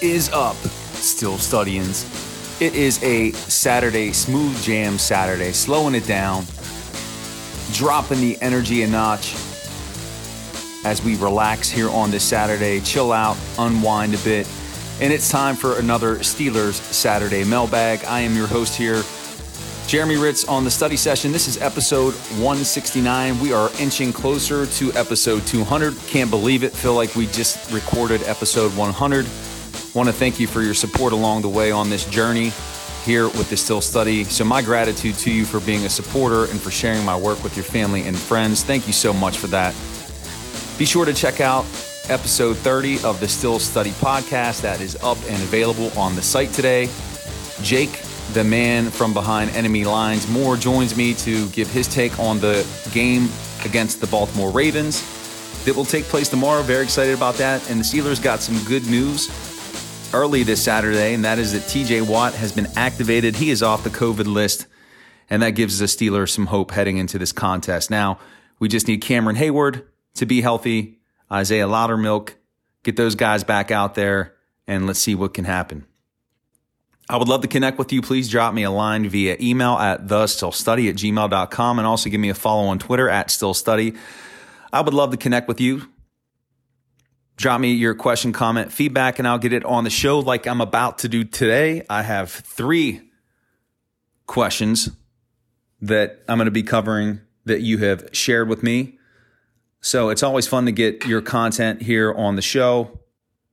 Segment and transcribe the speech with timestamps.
[0.00, 2.04] Is up, Steel Studians?
[2.60, 6.44] It is a Saturday, smooth jam Saturday, slowing it down,
[7.72, 9.34] dropping the energy a notch
[10.84, 14.48] as we relax here on this Saturday, chill out, unwind a bit.
[15.00, 18.04] And it's time for another Steelers Saturday mailbag.
[18.04, 19.02] I am your host here,
[19.88, 21.32] Jeremy Ritz on the study session.
[21.32, 23.40] This is episode 169.
[23.40, 25.98] We are inching closer to episode 200.
[26.06, 26.72] Can't believe it.
[26.72, 29.26] Feel like we just recorded episode 100.
[29.94, 32.52] Want to thank you for your support along the way on this journey
[33.04, 34.24] here with the Steel Study.
[34.24, 37.56] So, my gratitude to you for being a supporter and for sharing my work with
[37.56, 38.62] your family and friends.
[38.62, 39.74] Thank you so much for that.
[40.78, 41.64] Be sure to check out
[42.10, 46.52] episode 30 of the Steel Study podcast that is up and available on the site
[46.52, 46.88] today.
[47.62, 48.02] Jake
[48.34, 50.28] the man from behind enemy lines.
[50.28, 53.30] Moore joins me to give his take on the game
[53.64, 55.02] against the Baltimore Ravens
[55.64, 56.62] that will take place tomorrow.
[56.62, 57.68] Very excited about that.
[57.70, 59.28] And the Steelers got some good news
[60.12, 63.36] early this Saturday, and that is that TJ Watt has been activated.
[63.36, 64.66] He is off the COVID list,
[65.28, 67.90] and that gives the Steelers some hope heading into this contest.
[67.90, 68.18] Now,
[68.58, 70.98] we just need Cameron Heyward to be healthy,
[71.30, 72.34] Isaiah Loudermilk,
[72.82, 74.34] get those guys back out there,
[74.66, 75.86] and let's see what can happen.
[77.10, 78.02] I would love to connect with you.
[78.02, 82.20] Please drop me a line via email at the steelstudy at gmail.com and also give
[82.20, 83.96] me a follow on Twitter at steelstudy.
[84.72, 85.88] I would love to connect with you.
[87.38, 90.60] Drop me your question, comment, feedback, and I'll get it on the show like I'm
[90.60, 91.86] about to do today.
[91.88, 93.00] I have three
[94.26, 94.90] questions
[95.80, 98.98] that I'm going to be covering that you have shared with me.
[99.80, 102.98] So it's always fun to get your content here on the show.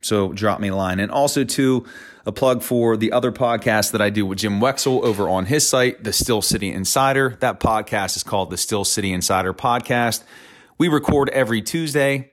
[0.00, 0.98] So drop me a line.
[0.98, 1.84] And also, too,
[2.24, 5.68] a plug for the other podcast that I do with Jim Wexell over on his
[5.68, 7.36] site, The Steel City Insider.
[7.40, 10.24] That podcast is called The Steel City Insider Podcast.
[10.78, 12.30] We record every Tuesday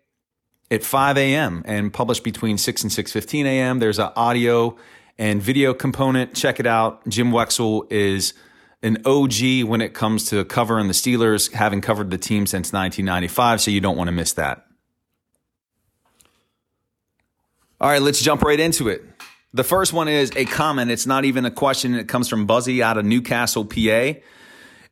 [0.72, 1.62] at 5 a.m.
[1.66, 3.80] and published between 6 and 6.15 a.m.
[3.80, 4.78] There's an audio
[5.18, 6.34] and video component.
[6.34, 7.08] Check it out.
[7.08, 8.34] Jim Wexell is
[8.82, 13.62] an OG when it comes to covering the Steelers, having covered the team since 1995,
[13.62, 14.66] so you don't want to miss that.
[17.80, 19.03] All right, let's jump right into it.
[19.53, 20.92] The first one is a comment.
[20.92, 21.96] It's not even a question.
[21.96, 24.14] It comes from Buzzy out of Newcastle, PA.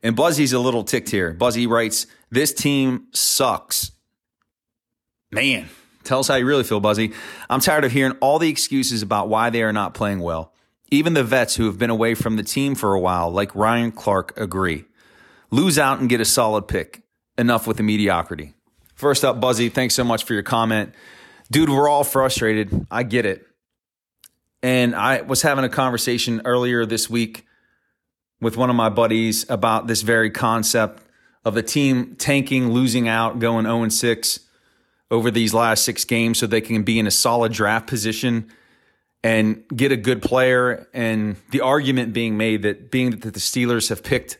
[0.02, 1.32] And Buzzy's a little ticked here.
[1.32, 3.92] Buzzy writes, This team sucks.
[5.32, 5.68] Man,
[6.02, 7.12] tell us how you really feel, Buzzy.
[7.48, 10.52] I'm tired of hearing all the excuses about why they are not playing well.
[10.90, 13.92] Even the vets who have been away from the team for a while, like Ryan
[13.92, 14.86] Clark, agree.
[15.52, 17.02] Lose out and get a solid pick.
[17.38, 18.54] Enough with the mediocrity.
[18.96, 20.92] First up, Buzzy, thanks so much for your comment.
[21.48, 22.88] Dude, we're all frustrated.
[22.90, 23.46] I get it.
[24.64, 27.46] And I was having a conversation earlier this week
[28.40, 31.04] with one of my buddies about this very concept
[31.44, 34.40] of the team tanking, losing out, going 0 6
[35.10, 38.50] over these last six games so they can be in a solid draft position
[39.22, 40.88] and get a good player.
[40.94, 44.38] And the argument being made that being that the Steelers have picked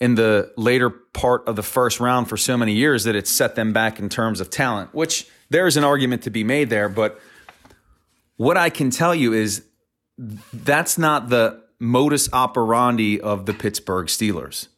[0.00, 3.54] in the later part of the first round for so many years that it's set
[3.54, 6.88] them back in terms of talent, which there's an argument to be made there.
[6.88, 7.20] But
[8.36, 9.64] what I can tell you is
[10.52, 14.68] that's not the modus operandi of the Pittsburgh Steelers.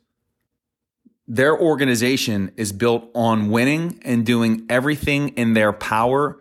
[1.27, 6.39] Their organization is built on winning and doing everything in their power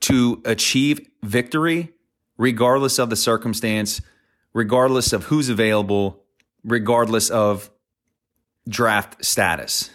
[0.00, 1.92] to achieve victory,
[2.38, 4.00] regardless of the circumstance,
[4.54, 6.22] regardless of who's available,
[6.64, 7.70] regardless of
[8.68, 9.90] draft status.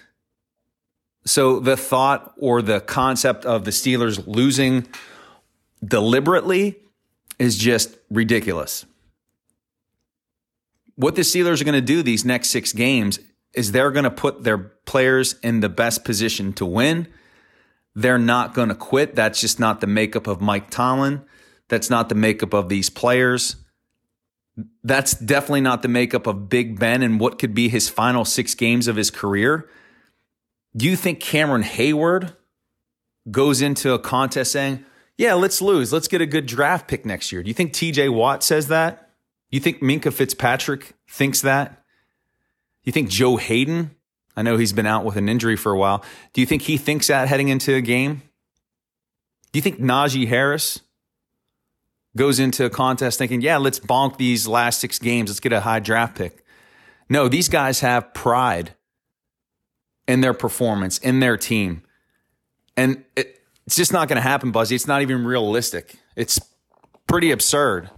[1.26, 4.86] So the thought or the concept of the Steelers losing
[5.84, 6.78] deliberately
[7.40, 8.86] is just ridiculous.
[10.96, 13.20] What the Steelers are going to do these next six games
[13.54, 17.08] is they're going to put their players in the best position to win.
[17.96, 19.16] They're not going to quit.
[19.16, 21.24] That's just not the makeup of Mike Tomlin.
[21.68, 23.56] That's not the makeup of these players.
[24.84, 28.56] That's definitely not the makeup of Big Ben and what could be his final six
[28.56, 29.70] games of his career.
[30.76, 32.36] Do you think Cameron Heyward
[33.30, 34.86] goes into a contest saying,
[35.18, 35.94] yeah, let's lose.
[35.94, 37.44] Let's get a good draft pick next year.
[37.44, 39.12] Do you think TJ Watt says that?
[39.50, 41.83] You think Minkah Fitzpatrick thinks that?
[42.84, 43.96] You think Joe Haden?
[44.36, 46.04] I know he's been out with an injury for a while.
[46.34, 48.24] Do you think he thinks that heading into a game?
[49.52, 50.82] Do you think Najee Harris
[52.16, 55.30] goes into a contest thinking, yeah, let's bonk these last six games.
[55.30, 56.44] Let's get a high draft pick?
[57.10, 58.74] No, these guys have pride
[60.08, 61.84] in their performance, in their team.
[62.76, 64.76] And it, it's just not going to happen, Buzzy.
[64.76, 65.96] It's not even realistic.
[66.16, 66.40] It's
[67.08, 67.90] pretty absurd.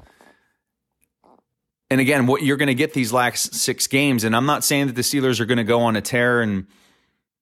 [1.96, 4.88] And again, what you're going to get these last six games, and I'm not saying
[4.88, 6.68] that the Steelers are going to go on a tear and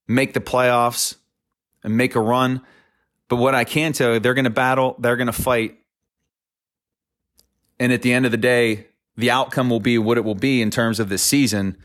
[0.07, 1.15] make the playoffs
[1.83, 2.61] and make a run,
[3.29, 5.79] But what I can tell you, they're going to battle, they're going to fight.
[7.79, 8.85] And at the end of the day,
[9.17, 11.75] the outcome will be what it will be in terms of this season.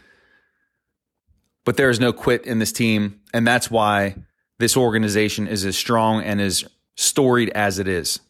[1.65, 3.23] But there is no quit in this team.
[3.32, 4.17] And that's why
[4.59, 6.67] this organization is as strong and as
[6.97, 8.20] storied as it is.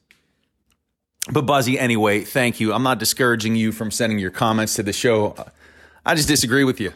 [1.30, 2.72] But Buzzy, anyway, thank you.
[2.72, 5.36] I'm not discouraging you from sending your comments to the show.
[6.04, 6.92] I just disagree with you.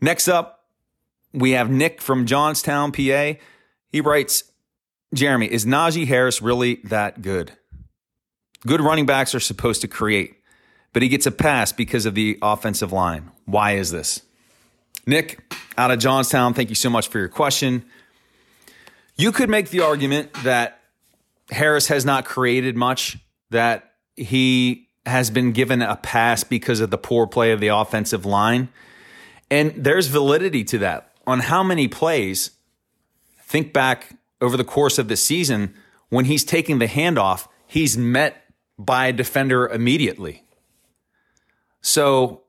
[0.00, 0.64] Next up,
[1.32, 3.34] we have Nick from Johnstown, PA.
[3.90, 4.44] He writes,
[5.12, 7.52] Jeremy, is Najee Harris really that good?
[8.66, 10.36] Good running backs are supposed to create,
[10.92, 13.30] but he gets a pass because of the offensive line.
[13.44, 14.22] Why is this?
[15.06, 17.84] Nick, out of Johnstown, thank you so much for your question.
[19.14, 20.80] You could make the argument that
[21.50, 23.18] Harris has not created much,
[23.50, 28.26] that he has been given a pass because of the poor play of the offensive
[28.26, 28.68] line.
[29.50, 31.12] And there's validity to that.
[31.26, 32.50] On how many plays,
[33.42, 35.74] think back over the course of the season,
[36.08, 38.44] when he's taking the handoff, he's met
[38.78, 40.42] by a defender immediately.
[41.80, 42.42] So,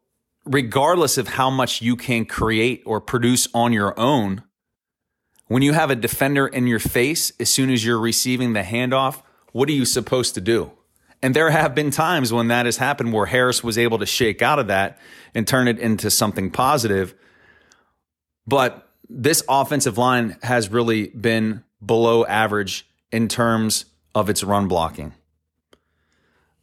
[0.46, 4.44] regardless of how much you can create or produce on your own,
[5.48, 9.22] when you have a defender in your face, as soon as you're receiving the handoff,
[9.52, 10.72] what are you supposed to do?
[11.22, 14.42] And there have been times when that has happened where Harris was able to shake
[14.42, 15.00] out of that
[15.34, 17.16] and turn it into something positive.
[18.46, 25.14] But this offensive line has really been below average in terms of its run blocking.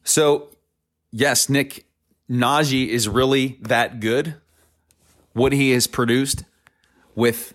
[0.03, 0.49] So,
[1.11, 1.85] yes, Nick
[2.29, 4.35] Najee is really that good.
[5.33, 6.45] What he has produced
[7.13, 7.53] with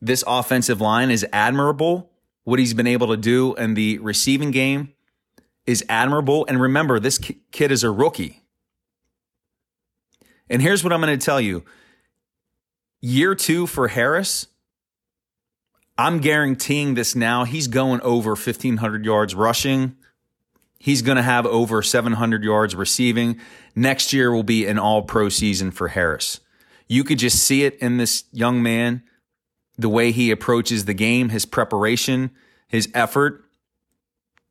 [0.00, 2.10] this offensive line is admirable.
[2.44, 4.94] What he's been able to do in the receiving game
[5.66, 6.46] is admirable.
[6.48, 8.42] And remember, this kid is a rookie.
[10.48, 11.64] And here's what I'm going to tell you
[13.00, 14.46] year two for Harris,
[15.96, 17.44] I'm guaranteeing this now.
[17.44, 19.96] He's going over 1,500 yards rushing.
[20.78, 23.40] He's going to have over 700 yards receiving.
[23.74, 26.40] Next year will be an all pro season for Harris.
[26.86, 29.02] You could just see it in this young man
[29.78, 32.32] the way he approaches the game, his preparation,
[32.66, 33.44] his effort.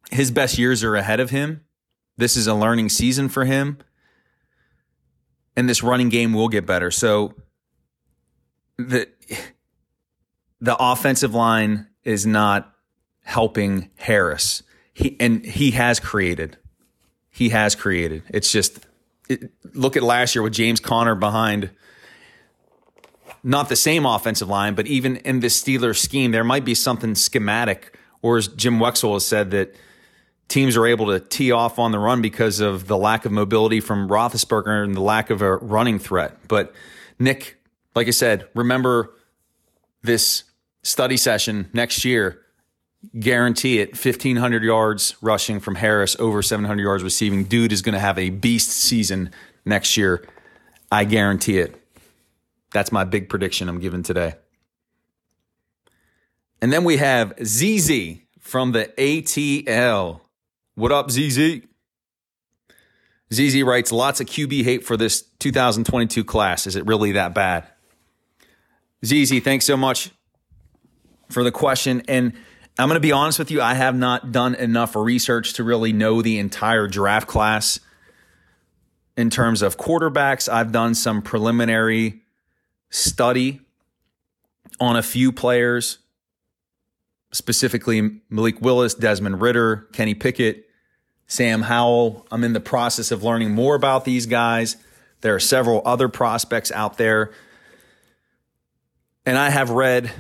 [0.10, 1.66] His best years are ahead of him.
[2.16, 3.78] This is a learning season for him.
[5.56, 6.92] And this running game will get better.
[6.92, 7.34] So
[8.78, 9.08] the
[10.62, 12.74] the offensive line is not
[13.24, 14.64] helping Harris.
[14.94, 16.58] He and he has created.
[17.30, 18.24] He has created.
[18.30, 18.80] It's just
[19.30, 21.72] it, look at last year with James Conner behind
[23.44, 27.16] not the same offensive line, but even in this Steelers scheme, there might be something
[27.16, 29.76] schematic, or as Jim Wexell has said, that
[30.48, 33.80] teams are able to tee off on the run because of the lack of mobility
[33.80, 36.38] from Roethlisberger and the lack of a running threat.
[36.48, 36.74] But
[37.20, 37.58] Nick,
[37.96, 39.14] like I said, remember
[40.02, 40.44] this
[40.84, 42.42] study session next year.
[43.20, 47.44] Guarantee it, 1,500 yards rushing from Harris, over 700 yards receiving.
[47.44, 49.32] Dude is going to have a beast season
[49.66, 50.28] next year.
[50.92, 51.82] I guarantee it.
[52.78, 54.36] That's my big prediction I'm giving today.
[56.62, 60.22] And then we have ZZ from the ATL.
[60.76, 61.62] What up, ZZ?
[63.34, 66.68] ZZ writes lots of QB hate for this 2022 class.
[66.68, 67.66] Is it really that bad?
[69.04, 70.12] ZZ, thanks so much
[71.32, 72.04] for the question.
[72.08, 72.34] And
[72.78, 75.94] I'm going to be honest with you, I have not done enough research to really
[75.94, 77.80] know the entire draft class
[79.18, 80.48] in terms of quarterbacks.
[80.48, 82.22] I've done some preliminary
[82.90, 83.62] study
[84.80, 86.00] on a few players,
[87.32, 90.66] specifically Malik Willis, Desmond Ridder, Kenny Pickett,
[91.28, 92.26] Sam Howell.
[92.32, 94.78] I'm in the process of learning more about these guys.
[95.22, 97.32] There are several other prospects out there.
[99.26, 100.12] And I have read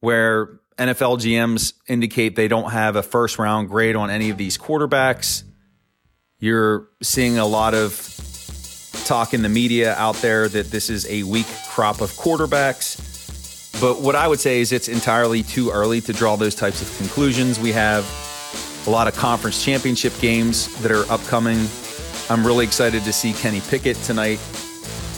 [0.00, 4.56] where NFL GMs indicate they don't have a first round grade on any of these
[4.56, 5.44] quarterbacks.
[6.38, 7.92] You're seeing a lot of
[9.04, 12.98] talk in the media out there that this is a weak crop of quarterbacks.
[13.80, 16.96] But what I would say is it's entirely too early to draw those types of
[16.98, 17.58] conclusions.
[17.58, 18.04] We have
[18.86, 21.66] a lot of conference championship games that are upcoming.
[22.30, 24.40] I'm really excited to see Kenny Pickett tonight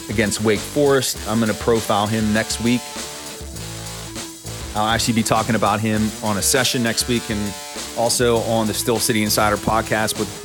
[0.08, 1.18] against Wake Forest.
[1.28, 2.80] I'm going to profile him next week.
[4.74, 7.54] I'll actually be talking about him on a session next week and
[7.96, 10.43] also on the Steel City Insider podcast with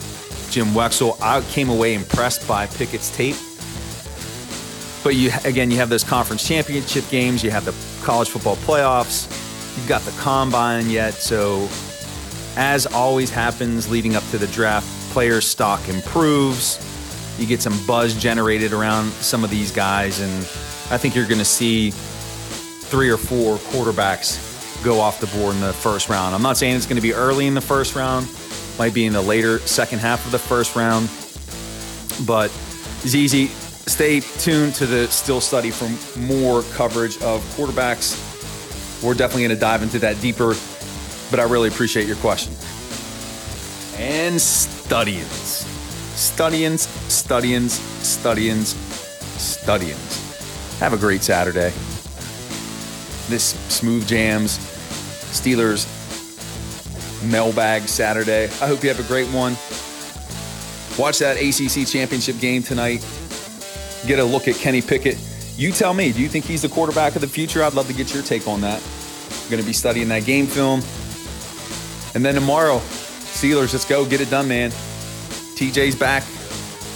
[0.50, 1.18] Jim Wexell.
[1.22, 3.36] I came away impressed by Pickett's tape.
[5.04, 7.74] But you again, you have those conference championship games, you have the
[8.06, 9.28] college football playoffs,
[9.78, 11.14] you've got the combine yet.
[11.14, 11.70] So,
[12.58, 16.86] as always happens leading up to the draft, player stock improves.
[17.40, 20.40] You get some buzz generated around some of these guys, and
[20.92, 25.62] I think you're going to see three or four quarterbacks go off the board in
[25.62, 26.36] the first round.
[26.36, 28.28] I'm not saying it's going to be early in the first round,
[28.80, 31.10] might be in the later second half of the first round.
[32.26, 32.50] But
[33.06, 38.26] ZZ, stay tuned to the Steel Study for more coverage of quarterbacks.
[39.04, 40.56] We're definitely going to dive into that deeper,
[41.30, 42.54] but I really appreciate your question.
[43.98, 45.66] And studyins.
[46.16, 48.74] Studyins, studyins, studyins,
[49.38, 50.80] studyins.
[50.80, 51.72] Have a great Saturday.
[53.30, 54.58] This Smooth Jams,
[55.32, 55.99] Steelers
[57.24, 58.46] mailbag Saturday.
[58.46, 59.54] I hope you have a great one.
[60.98, 63.06] Watch that ACC championship game tonight.
[64.06, 65.18] Get a look at Kenny Pickett.
[65.56, 67.64] You tell me, do you think he's the quarterback of the future?
[67.64, 68.82] I'd love to get your take on that.
[69.32, 70.82] I'm going to be studying that game film.
[72.16, 74.06] And then tomorrow, Steelers, let's go.
[74.06, 74.72] Get it done, man.
[75.56, 76.24] TJ's back.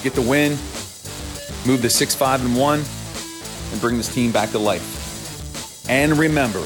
[0.04, 0.52] Get the win.
[1.66, 2.84] Move to 6 5 and 1
[3.72, 5.90] and bring this team back to life.
[5.90, 6.66] And remember,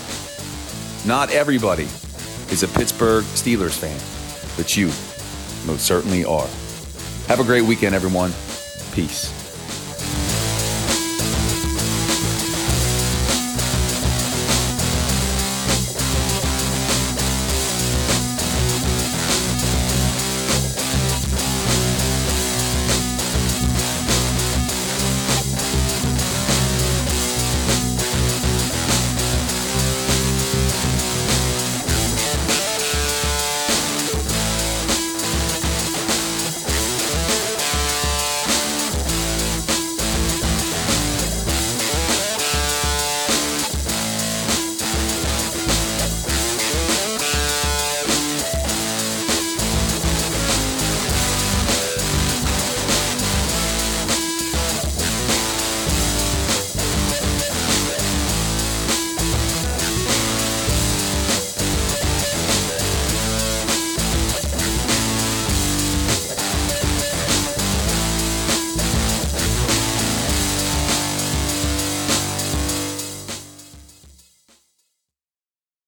[1.07, 1.87] not everybody
[2.51, 4.00] is a Pittsburgh Steelers fan,
[4.58, 4.88] but you
[5.66, 6.48] most certainly are.
[7.27, 8.32] Have a great weekend, everyone.
[8.94, 9.37] Peace.